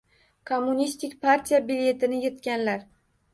Kommunistik 0.51 1.13
partiya 1.25 1.59
biletini 1.67 2.23
yirtganlar. 2.25 2.83